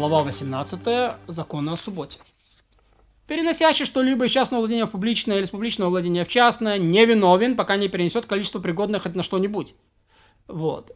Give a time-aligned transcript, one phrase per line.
[0.00, 1.12] Глава 18.
[1.26, 2.20] Законы о субботе.
[3.26, 7.54] Переносящий что-либо из частного владения в публичное или из публичного владения в частное не виновен,
[7.54, 9.74] пока не перенесет количество пригодных на что-нибудь.
[10.48, 10.90] Вот.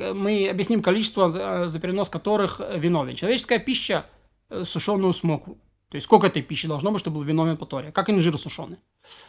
[0.00, 3.14] Мы объясним количество, э, за перенос которых виновен.
[3.14, 4.04] Человеческая пища,
[4.50, 5.56] э, сушеную смоку.
[5.90, 7.92] То есть сколько этой пищи должно быть, чтобы был виновен по Торе.
[7.92, 8.78] Как инжир сушеный.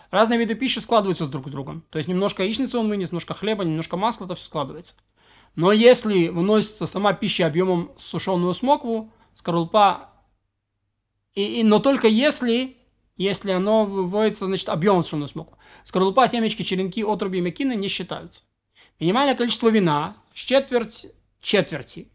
[0.09, 1.83] Разные виды пищи складываются друг с другом.
[1.91, 4.95] То есть немножко яичницы он вынес, немножко хлеба, немножко масла, это все складывается.
[5.55, 10.09] Но если выносится сама пища объемом сушеную смокву, скорлупа,
[11.33, 12.77] и, и, но только если,
[13.17, 15.57] если оно выводится, значит, объемом сушеную смокву.
[15.85, 18.41] Скорлупа, семечки, черенки, отруби и мекины не считаются.
[18.99, 21.07] Минимальное количество вина с четверть
[21.41, 22.09] четверти.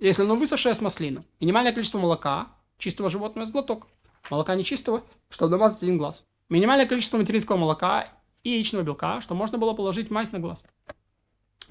[0.00, 1.24] Если оно высохшее с маслина.
[1.40, 3.88] Минимальное количество молока чистого животного с глоток.
[4.30, 6.24] Молока нечистого, чтобы намазать один глаз.
[6.48, 8.08] Минимальное количество материнского молока
[8.42, 10.64] и яичного белка, что можно было положить мазь на глаз.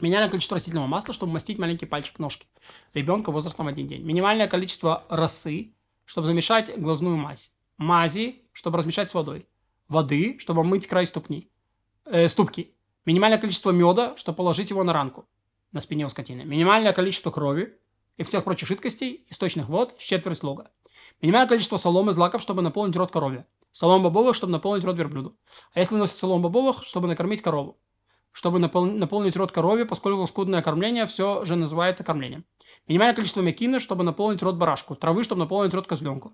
[0.01, 2.47] Минимальное количество растительного масла, чтобы мастить маленький пальчик ножки
[2.93, 4.03] ребенка возрастом один день.
[4.03, 5.73] Минимальное количество росы,
[6.05, 7.51] чтобы замешать глазную мазь.
[7.77, 9.47] Мази, чтобы размешать с водой.
[9.87, 11.49] Воды, чтобы мыть край ступни.
[12.05, 12.73] Э, ступки.
[13.05, 15.27] Минимальное количество меда, чтобы положить его на ранку
[15.71, 16.43] на спине у скотины.
[16.43, 17.77] Минимальное количество крови
[18.17, 20.71] и всех прочих жидкостей, источных вод, четверть лога.
[21.21, 23.45] Минимальное количество соломы, злаков, чтобы наполнить рот корове.
[23.71, 25.37] Солом бобовых, чтобы наполнить рот верблюду.
[25.73, 27.79] А если выносит солом бобовых, чтобы накормить корову
[28.31, 32.45] чтобы напол- наполнить рот корове, поскольку скудное кормление все же называется кормлением.
[32.87, 34.95] Минимальное количество мекины, чтобы наполнить рот барашку.
[34.95, 36.33] Травы, чтобы наполнить рот козленку.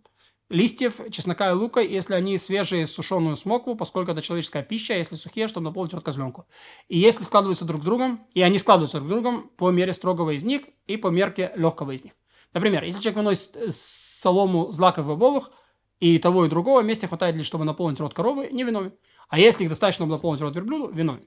[0.49, 5.15] Листьев, чеснока и лука, если они свежие, сушеную смокву, поскольку это человеческая пища, а если
[5.15, 6.47] сухие, чтобы наполнить рот козленку.
[6.87, 10.31] И если складываются друг с другом, и они складываются друг с другом по мере строгого
[10.31, 12.13] из них и по мерке легкого из них.
[12.53, 15.51] Например, если человек выносит э, солому злаков бобовых,
[15.99, 18.93] и того и другого вместе хватает лишь, чтобы наполнить рот коровы, не виновен.
[19.29, 21.25] А если их достаточно, чтобы наполнить рот верблюду, виновен.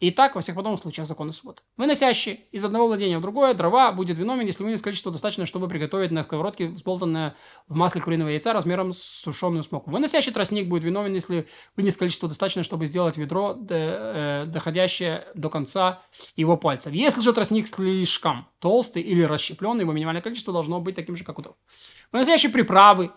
[0.00, 1.62] И так во всех подобных случаях законы субботы.
[1.76, 6.12] Выносящий из одного владения в другое дрова будет виновен, если вынес количество достаточно, чтобы приготовить
[6.12, 7.34] на сковородке сболтанное
[7.66, 9.90] в масле куриного яйца размером с сушеную смоку.
[9.90, 16.00] Выносящий тростник будет виновен, если вынес количество достаточно, чтобы сделать ведро, э, доходящее до конца
[16.36, 16.92] его пальцев.
[16.92, 21.40] Если же тростник слишком толстый или расщепленный, его минимальное количество должно быть таким же, как
[21.40, 21.56] у дров.
[22.12, 23.10] Выносящий приправы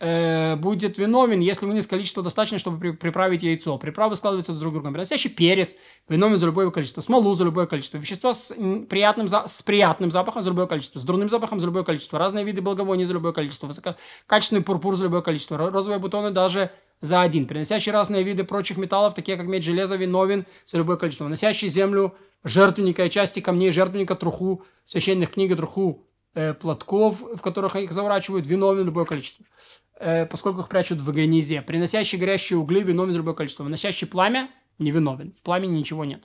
[0.00, 3.76] э, будет виновен, если вынес количество достаточно, чтобы при, приправить яйцо.
[3.78, 4.92] Приправы складываются друг с другом.
[4.92, 5.74] Приносящий перец
[6.08, 7.00] виновен за любое количество.
[7.00, 7.98] Смолу за любое количество.
[7.98, 8.54] Вещества с
[8.88, 10.98] приятным, за, с приятным запахом за любое количество.
[10.98, 12.18] С дурным запахом за любое количество.
[12.18, 13.66] Разные виды благовоний за любое количество.
[13.66, 15.56] Высококачественный пурпур за любое количество.
[15.70, 16.70] Розовые бутоны даже
[17.00, 17.46] за один.
[17.46, 21.24] Приносящий разные виды прочих металлов, такие как медь, железо, виновен за любое количество.
[21.24, 27.74] Выносящий землю жертвенника и части камней жертвенника, труху, священных книг, труху, э, платков, в которых
[27.76, 29.44] их заворачивают, виновен любое количество
[30.30, 31.62] поскольку их прячут в агонизе.
[31.62, 33.64] Приносящий горящие угли виновен за любое количество.
[33.64, 35.34] Выносящий пламя невиновен.
[35.38, 36.24] В пламени ничего нет.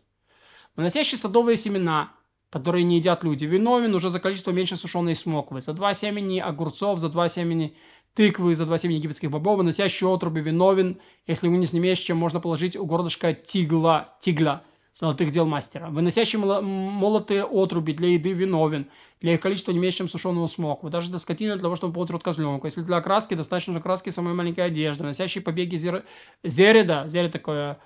[0.75, 2.13] Выносящий садовые семена,
[2.50, 5.61] которые не едят люди, виновен уже за количество меньше сушеной смоквы.
[5.61, 7.75] За два семени огурцов, за два семени
[8.13, 9.57] тыквы, за два семени египетских бобов.
[9.57, 15.31] Выносящий отруби виновен, если вынес не меньше, чем можно положить у горлышка тигла, тигля– золотых
[15.31, 15.89] дел мастера.
[15.89, 18.87] Выносящий молотые отруби для еды виновен,
[19.21, 20.89] для их количества не меньше, чем сушеного смоква.
[20.89, 22.67] Даже для скотины, для того, чтобы полоть рот козленку.
[22.67, 25.03] Если для окраски, достаточно краски самой маленькой одежды.
[25.03, 26.03] Выносящий побеги зер...
[26.43, 27.77] зереда, зере такое,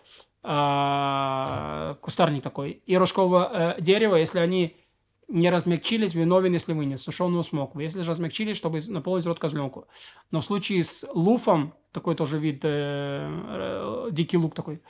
[0.44, 4.76] э, кустарник такой, и рожкового э, дерева, если они
[5.28, 7.82] не размягчились, виновен, если вынес сушеную смокву.
[7.82, 9.88] Если же размягчились, чтобы наполнить рот козленку.
[10.32, 14.82] Но в случае с луфом, такой тоже вид, э, э, дикий лук такой,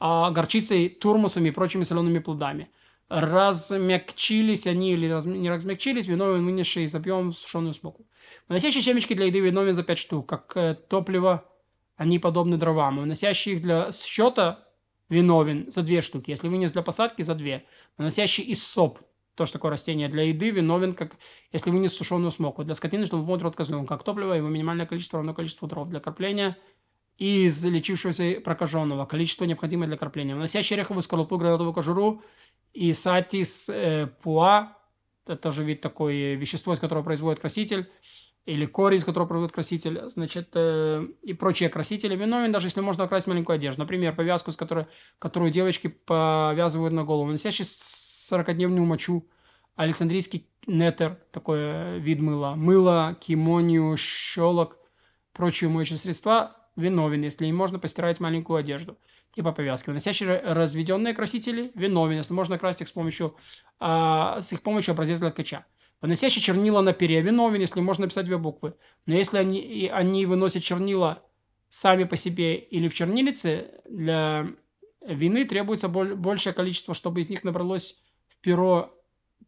[0.00, 2.70] горчицей, турмусами и прочими солеными плодами.
[3.08, 8.06] Размягчились они или раз, не размягчились, виновен вынесший из объема сушеную смоку.
[8.48, 11.44] Выносящие семечки для еды виновен за 5 штук, как э, топливо,
[11.96, 12.98] они подобны дровам.
[12.98, 14.66] Выносящий их для счета
[15.08, 17.62] виновен за 2 штуки, если вынес для посадки за 2.
[17.96, 18.98] Выносящий из соп,
[19.36, 21.16] тоже такое растение для еды, виновен, как
[21.52, 22.64] если вынес сушеную смоку.
[22.64, 25.88] Для скотины, чтобы помыть рот козленка, как топливо, его минимальное количество равно количеству дров.
[25.88, 26.56] Для кормления–
[27.18, 32.22] из лечившегося прокаженного, количество необходимое для кропления, вносящий ореховую скорлупу, гранатовую кожуру
[32.72, 34.76] и сатис э, пуа,
[35.24, 37.90] это тоже вид такой вещество, из которого производит краситель,
[38.44, 42.14] или корень, из которого производит краситель, значит, э, и прочие красители.
[42.14, 43.80] Виновен, даже если можно окрасить маленькую одежду.
[43.80, 44.86] Например, повязку, с которой,
[45.18, 49.28] которую девочки повязывают на голову, носящий 40-дневную мочу,
[49.74, 54.78] Александрийский нетер, такой вид мыла, мыло, кимонию, щелок,
[55.32, 58.98] прочие моющие средства виновен, если им можно постирать маленькую одежду,
[59.34, 59.88] типа повязки.
[59.88, 63.36] Выносящие разведенные красители виновен, если можно красить их с помощью,
[63.80, 65.66] а, с их помощью образец для ткача.
[66.00, 68.74] Выносящий чернила на перья виновен, если можно написать две буквы.
[69.06, 71.22] Но если они, они выносят чернила
[71.70, 74.46] сами по себе или в чернилице, для
[75.06, 78.92] вины требуется большее количество, чтобы из них набралось в перо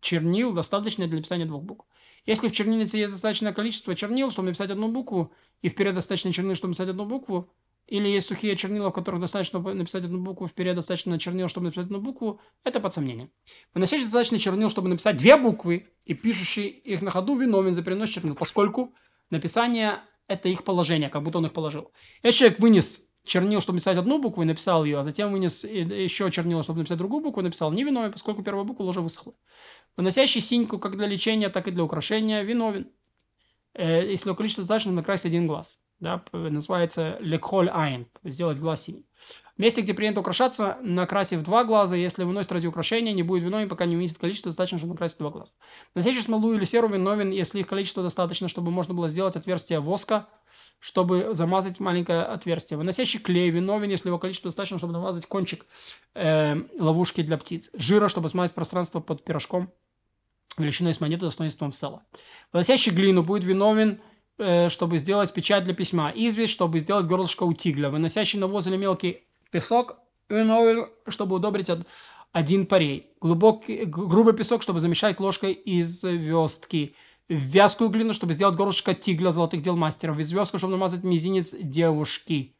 [0.00, 1.86] чернил, достаточно для написания двух букв.
[2.28, 5.32] Если в чернильнице есть достаточное количество чернил, чтобы написать одну букву,
[5.62, 7.50] и вперед достаточно чернил, чтобы написать одну букву,
[7.86, 11.86] или есть сухие чернила, в которых достаточно написать одну букву, вперед достаточно чернил, чтобы написать
[11.86, 13.30] одну букву, это под сомнением.
[13.72, 18.10] Выносящий достаточно чернил, чтобы написать две буквы, и пишущий их на ходу виновен за перенос
[18.10, 18.94] чернил, поскольку
[19.30, 21.92] написание– это их положение, как будто он их положил.
[22.22, 26.30] Если человек вынес чернил, чтобы написать одну букву, и написал ее, а затем вынес еще
[26.30, 29.34] чернил, чтобы написать другую букву, и написал невиновен, поскольку первая буква уже высохла.
[29.96, 32.90] Выносящий синьку как для лечения, так и для украшения виновен.
[33.74, 39.06] Э, если количество достаточно, накрасить один глаз да, называется лекхоль айн, сделать глаз синий.
[39.56, 43.86] Месте, где принято украшаться, накрасив два глаза, если выносит ради украшения, не будет виновен, пока
[43.86, 45.50] не увидит количество достаточно, чтобы накрасить два глаза.
[45.96, 50.28] Носящий смолу или серу виновен, если их количество достаточно, чтобы можно было сделать отверстие воска,
[50.78, 52.78] чтобы замазать маленькое отверстие.
[52.78, 55.66] Выносящий клей виновен, если его количество достаточно, чтобы намазать кончик
[56.14, 57.68] э, ловушки для птиц.
[57.72, 59.72] Жира, чтобы смазать пространство под пирожком
[60.56, 62.02] величиной с монету достоинством села.
[62.52, 64.00] Выносящий глину будет виновен,
[64.68, 69.24] чтобы сделать печать для письма, известь, чтобы сделать горлышко у тигля, выносящий навоз или мелкий
[69.50, 69.96] песок,
[71.08, 71.70] чтобы удобрить
[72.32, 76.94] один парей, глубокий, грубый песок, чтобы замешать ложкой из звездки,
[77.28, 82.54] вязкую глину, чтобы сделать горлышко тигля золотых дел мастеров, в звездку, чтобы намазать мизинец девушки.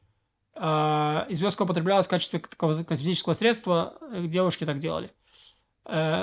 [0.55, 5.11] Э, звездка употреблялась в качестве косметического средства, э, девушки так делали,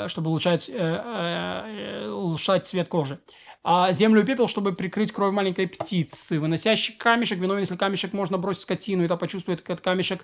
[0.07, 3.19] чтобы улучшать, улучшать цвет кожи
[3.67, 6.39] а землю и пепел, чтобы прикрыть кровь маленькой птицы.
[6.39, 10.23] Выносящий камешек, виновен, если камешек можно бросить скотину, и та почувствует этот камешек,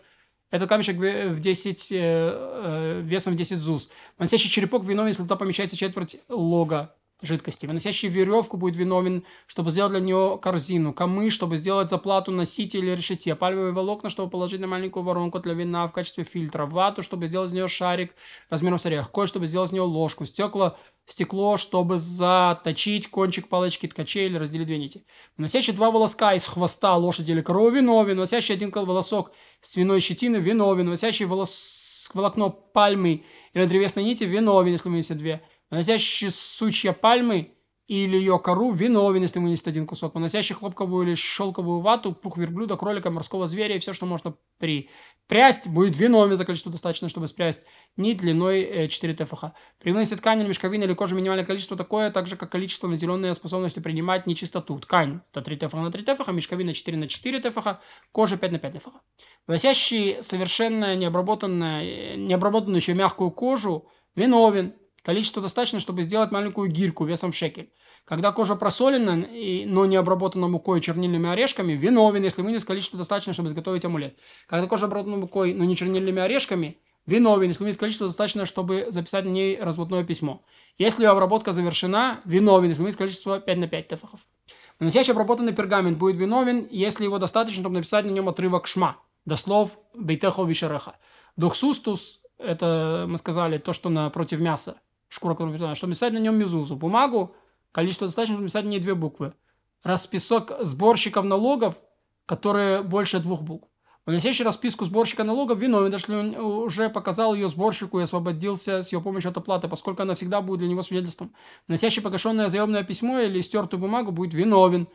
[0.52, 3.90] этот камешек в 10, э, э, весом в 10 зуз.
[4.20, 7.66] Выносящий черепок виновен, если туда помещается четверть лога жидкости.
[7.66, 10.94] Выносящий веревку будет виновен, чтобы сделать для нее корзину.
[10.94, 13.36] Камыш, чтобы сделать заплату носителя или решете.
[13.36, 16.66] Пальмовые волокна, чтобы положить на маленькую воронку для вина в качестве фильтра.
[16.66, 18.16] Вату, чтобы сделать из нее шарик
[18.50, 19.12] размером с орех.
[19.12, 20.26] Кой, чтобы сделать из нее ложку.
[20.26, 25.06] Стекло, стекло, чтобы заточить кончик палочки ткачей или разделить две нити.
[25.38, 28.16] Выносящий два волоска из хвоста лошади или коровы виновен.
[28.16, 29.32] Выносящий один волосок
[29.62, 30.86] свиной щетины виновен.
[30.86, 32.10] Выносящий волос...
[32.14, 35.42] волокно пальмы или древесной нити виновен, если вынесет две
[35.72, 37.56] наносящий сучья пальмы
[37.92, 42.78] или ее кору виновен, если вынесет один кусок, выносящий хлопковую или шелковую вату, пух верблюда,
[42.78, 47.60] кролика, морского зверя и все, что можно припрясть, будет виновен за количество достаточно, чтобы спрясть
[47.98, 49.44] нить длиной 4 э, ТФХ.
[49.78, 53.84] При выносе ткани, мешковины или кожи минимальное количество такое, так же, как количество, наделенное способностью
[53.84, 54.80] принимать нечистоту.
[54.80, 57.68] Ткань– это 3 ТФХ на 3 ТФХ, мешковина 4 на 4 ТФХ,
[58.14, 58.90] кожа 5 на 5 ТФХ.
[59.48, 67.32] Выносящий совершенно необработанную, необработанную еще мягкую кожу виновен, Количество достаточно, чтобы сделать маленькую гирьку весом
[67.32, 67.72] в шекель.
[68.06, 73.34] Когда кожа просолена, но не обработана мукой и чернильными орешками, виновен, если вынес количество достаточно,
[73.34, 74.18] чтобы изготовить амулет.
[74.48, 79.26] Когда кожа обработана мукой, но не чернильными орешками, виновен, если вынес количество достаточно, чтобы записать
[79.26, 80.44] на ней разводное письмо.
[80.78, 84.20] Если обработка завершена, виновен, если вынес количество 5 на 5 тефахов.
[84.80, 89.36] Наносящий обработанный пергамент будет виновен, если его достаточно, чтобы написать на нем отрывок шма, до
[89.36, 90.96] слов бейтехо вишереха.
[91.38, 94.78] Духсустус, это мы сказали, то, что напротив мяса
[95.12, 96.76] шкура корпуса, чтобы написать на нем мезузу.
[96.76, 97.36] Бумагу,
[97.72, 99.34] количество достаточно, чтобы написать на ней две буквы.
[99.84, 101.76] Расписок сборщиков налогов,
[102.26, 103.68] которые больше двух букв.
[104.06, 109.00] Выносящий расписку сборщика налогов виновен, если он уже показал ее сборщику и освободился с ее
[109.00, 111.36] помощью от оплаты, поскольку она всегда будет для него свидетельством.
[111.68, 114.88] Выносящий погашенное заемное письмо или стертую бумагу будет виновен.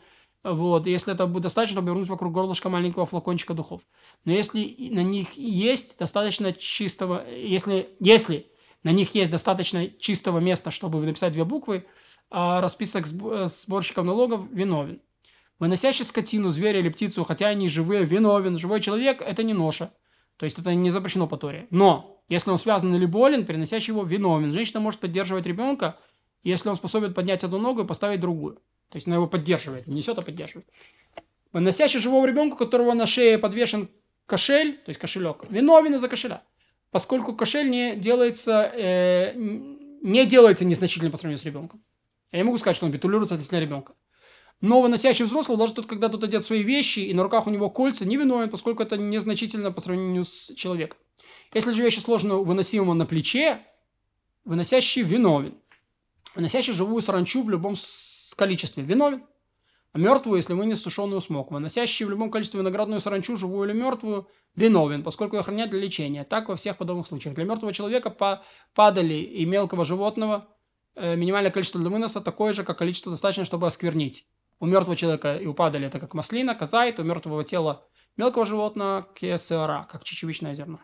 [0.43, 3.83] Вот, если это будет достаточно, чтобы вернуть вокруг горлышка маленького флакончика духов.
[4.25, 8.47] Но если на них есть достаточно чистого, если, если
[8.87, 11.85] на них есть достаточно чистого места, чтобы написать две буквы,
[12.31, 15.01] а расписок э, сборщиков налогов виновен.
[15.59, 18.59] Выносящий скотину, зверя или птицу, хотя они живые, виновен.
[18.59, 19.93] Живой человек– это не ноша.
[20.37, 21.67] То есть это не запрещено по Торе.
[21.71, 24.53] Но если он связан или болен, переносящий его виновен.
[24.53, 25.99] Женщина может поддерживать ребенка,
[26.45, 28.55] если он способен поднять одну ногу и поставить другую.
[28.91, 30.69] То есть она его поддерживает, не несет, а поддерживает.
[31.53, 33.89] Выносящий живого ребенка, которого на шее подвешен
[34.27, 36.45] кошель, то есть кошелек, виновен из-за кошеля
[36.97, 41.85] поскольку кошель не делается, э, не делается незначительно по сравнению с ребенком.
[42.33, 43.93] Я не могу сказать, что он битулируется относительно ребенка.
[44.63, 47.69] Но выносящий взрослый, даже тот, когда тот одет свои вещи, и на руках у него
[47.69, 50.99] кольца, не виновен, поскольку это незначительно по сравнению с человеком.
[51.53, 53.59] Если же вещи сложно выносимого на плече,
[54.47, 55.55] выносящий виновен.
[56.35, 57.77] Выносящий живую саранчу в любом
[58.37, 59.23] количестве виновен
[59.97, 61.51] мертвую, если вынес сушеную смог.
[61.51, 66.25] Выносящий в любом количестве виноградную саранчу, живую или мертвую, виновен, поскольку ее хранят для лечения.
[66.25, 67.35] Так во всех подобных случаях.
[67.35, 68.11] Для мертвого человека
[68.75, 70.49] падали и мелкого животного
[70.95, 74.27] э, минимальное количество для выноса такое же, как количество достаточно, чтобы осквернить.
[74.59, 77.87] У мертвого человека и у падали это как маслина, казайт, у мертвого тела
[78.17, 80.81] мелкого животного кесера, как чечевичное зерно.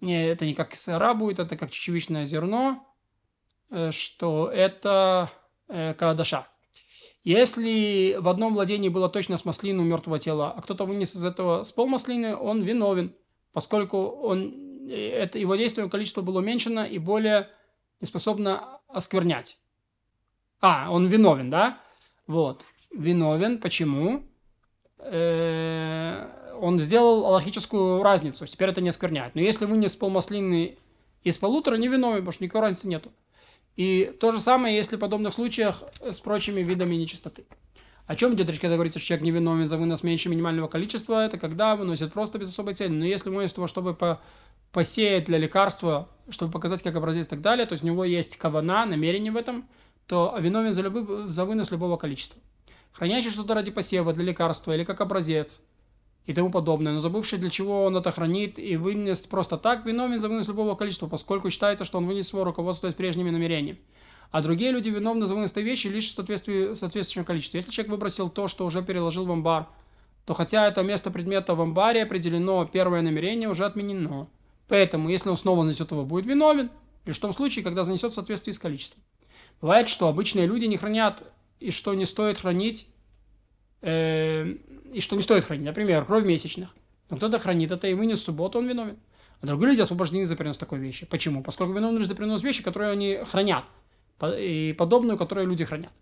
[0.00, 2.86] Не, это не как кесера будет, это как чечевичное зерно,
[3.70, 5.30] э, что это
[5.68, 5.94] э.
[7.24, 11.24] Если в одном владении было точно с маслины у мертвого тела, а кто-то вынес из
[11.24, 13.14] этого с полмаслины, он виновен,
[13.52, 17.48] поскольку он, э, это, его действие количество было уменьшено и более
[18.00, 19.56] не способно осквернять.
[20.60, 21.78] А, он виновен, да?
[22.26, 22.64] Вот.
[22.92, 23.58] Виновен.
[23.58, 24.24] Почему?
[24.98, 26.28] Э,
[26.60, 28.46] он сделал аллахическую разницу.
[28.46, 29.34] Теперь это не оскверняет.
[29.34, 30.78] Но если вынес полмаслины
[31.22, 33.12] из полутора, не виновен, потому что никакой разницы нету.
[33.76, 37.44] И то же самое, если в подобных случаях с прочими видами нечистоты.
[38.06, 41.24] О чем идет речь, когда говорится, что человек невиновен за вынос меньше минимального количества?
[41.24, 42.90] Это когда выносит просто без особой цели.
[42.90, 44.20] Но если выносит его, чтобы по
[44.72, 48.36] посеять для лекарства, чтобы показать, как образец и так далее, то есть у него есть
[48.38, 49.68] кавана, намерение в этом,
[50.06, 52.40] то виновен за, любой, за вынос любого количества.
[52.92, 55.60] Хранящий что-то ради посева, для лекарства или как образец
[56.26, 60.20] и тому подобное, но забывший, для чего он это хранит и вынес просто так, виновен
[60.20, 63.80] за вынос любого количества, поскольку считается, что он вынес его руководствуясь прежними намерениями.
[64.30, 67.58] А другие люди виновны за вынос этой вещи лишь в соответствии, соответствующем количестве.
[67.58, 69.68] Если человек выбросил то, что уже переложил в амбар,
[70.24, 74.28] то хотя это место предмета в амбаре определено, первое намерение уже отменено.
[74.68, 76.70] Поэтому, если он снова занесет его, будет виновен,
[77.04, 79.02] лишь в том случае, когда занесет в соответствии с количеством.
[79.60, 81.22] Бывает, что обычные люди не хранят,
[81.60, 82.86] и что не стоит хранить,
[83.82, 84.46] э,
[84.92, 85.66] и что не стоит хранить.
[85.66, 86.70] Например, кровь месячных.
[87.10, 88.96] Но кто-то хранит это и вынес в субботу, он виновен.
[89.40, 91.04] А другие люди освобождены за перенос такой вещи.
[91.04, 91.42] Почему?
[91.42, 93.64] Поскольку виновны лишь за перенос вещи, которые они хранят,
[94.38, 95.92] и подобную, которую люди хранят.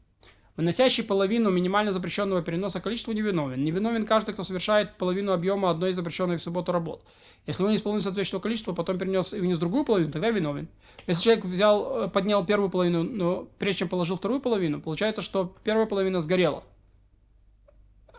[0.57, 3.65] Выносящий половину минимально запрещенного переноса количества невиновен.
[3.65, 7.03] Невиновен каждый, кто совершает половину объема одной запрещенной в субботу работ.
[7.47, 10.69] Если вынес половину соответствующего количества, потом перенес и вынес другую половину, тогда виновен.
[11.07, 15.55] Если человек взял, э, поднял первую половину, но прежде чем положил вторую половину, получается, что
[15.65, 16.63] первая половина сгорела.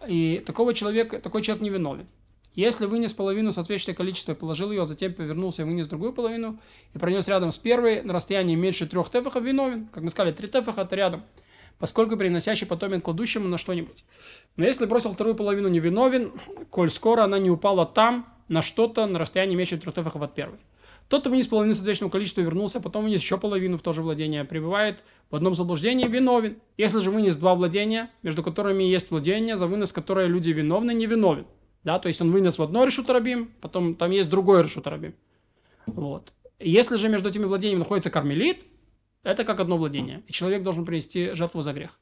[0.08, 2.08] И такого человека, такой человек не виновен.
[2.54, 6.60] Если вынес половину соответствующее количество положил ее, а затем повернулся и вынес другую половину
[6.94, 9.88] и пронес рядом с первой на расстоянии меньше трех тефахов, виновен.
[9.94, 11.24] Как мы сказали, три тефаха это рядом
[11.82, 14.06] поскольку приносящий потомен кладущему на что-нибудь.
[14.56, 16.32] Но если бросил вторую половину невиновен,
[16.70, 20.60] коль скоро она не упала там, на что-то на расстоянии меньше трех тефахов от первой.
[21.12, 24.02] Тот, кто вынес половину соответственного количества, вернулся, а потом вынес еще половину в то же
[24.02, 26.62] владение, пребывает в одном заблуждении виновен.
[26.78, 31.08] Если же вынес два владения, между которыми есть владение, за вынос которое люди виновны, не
[31.08, 31.48] виновен.
[31.84, 35.14] Да, то есть он вынес в одно решутарабим, потом там есть другой решутарабим.
[35.86, 36.32] Вот.
[36.62, 38.64] Если же между этими владениями находится кармелит,
[39.24, 42.00] это как одно владение, и человек должен принести жертву за грех.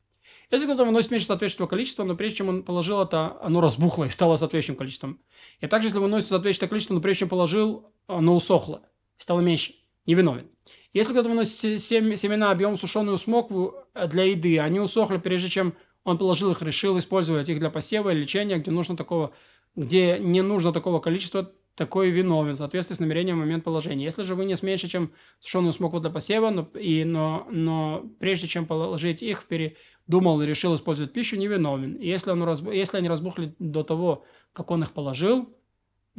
[0.51, 4.09] Если кто-то выносит меньше соответствующего количества, но прежде чем он положил это, оно разбухло и
[4.09, 5.19] стало соответствующим количеством.
[5.61, 8.83] И также, если выносит соответствующее количество, но прежде чем положил, оно усохло
[9.19, 9.73] стало меньше,
[10.05, 10.47] не виновен.
[10.91, 16.17] Если кто-то выносит семена объем сушеную смокву э, для еды, они усохли, прежде чем он
[16.17, 19.31] положил их, решил использовать их для посева или лечения, где нужно такого,
[19.75, 24.03] где не нужно такого количества, такой виновен в соответствии с намерением в момент положения.
[24.03, 28.65] Если же вынес меньше, чем сушеную смоку для посева, но, и, но, но прежде чем
[28.65, 31.95] положить их, передумал и решил использовать пищу, не виновен.
[31.95, 35.55] И если, он раз, если они разбухли до того, как он их положил,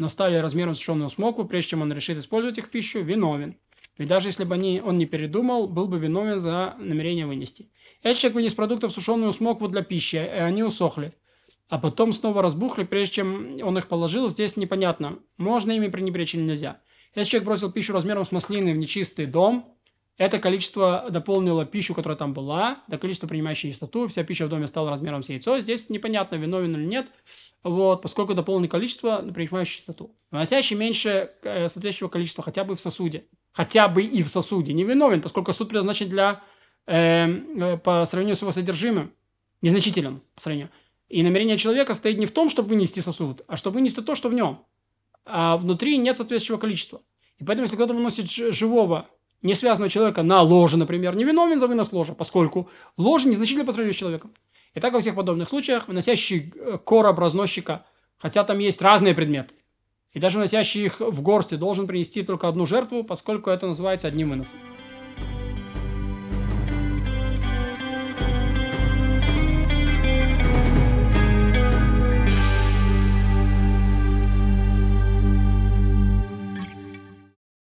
[0.00, 3.57] но стали размером сушеную смоку, прежде чем он решит использовать их в пищу, виновен.
[3.99, 7.69] Ведь даже если бы они, он не передумал, был бы виновен за намерение вынести.
[8.02, 11.12] Если человек вынес продуктов сушеную смокву для пищи, и они усохли,
[11.69, 16.42] а потом снова разбухли, прежде чем он их положил, здесь непонятно, можно ими пренебречь или
[16.45, 16.80] нельзя.
[17.14, 19.76] Если человек бросил пищу размером с маслины в нечистый дом,
[20.21, 24.67] это количество дополнило пищу, которая там была, до количества принимающей чистоту, вся пища в доме
[24.67, 25.59] стала размером с яйцо.
[25.61, 27.07] Здесь непонятно, виновен или нет,
[27.62, 30.15] вот, поскольку дополнено количество, принимающей чистоту.
[30.31, 33.25] Выносящий меньше э, соответствующего количества хотя бы в сосуде.
[33.53, 34.75] Хотя бы и в сосуде.
[34.75, 36.43] Не виновен, поскольку сосуд предназначен для,
[36.87, 39.15] э, э, по сравнению с его содержимым,
[39.62, 40.69] незначителен по сравнению.
[41.09, 44.29] И намерение человека стоит не в том, чтобы вынести сосуд, а чтобы вынести то, что
[44.29, 44.67] в нем.
[45.25, 47.00] А внутри нет соответствующего количества.
[47.39, 49.09] И поэтому, если кто-то выносит живого,
[49.43, 53.73] не связанного человека на ложе, например, не виновен за вынос ложа, поскольку ложе незначительно по
[53.73, 54.33] сравнению с человеком.
[54.75, 57.85] И так во всех подобных случаях выносящий э, короб разносчика,
[58.19, 59.55] хотя там есть разные предметы,
[60.13, 64.31] и даже выносящий их в горсти должен принести только одну жертву, поскольку это называется одним
[64.31, 64.59] выносом.